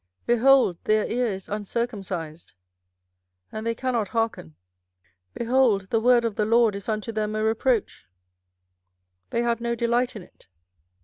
[0.25, 2.53] behold, their ear is uncircumcised,
[3.51, 4.55] and they cannot hearken:
[5.35, 8.07] behold, the word of the LORD is unto them a reproach;
[9.29, 10.47] they have no delight in it.